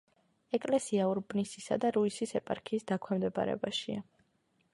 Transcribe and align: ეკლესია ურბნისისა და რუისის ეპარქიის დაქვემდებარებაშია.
ეკლესია 0.57 1.09
ურბნისისა 1.09 1.77
და 1.83 1.93
რუისის 1.99 2.35
ეპარქიის 2.41 2.89
დაქვემდებარებაშია. 2.93 4.07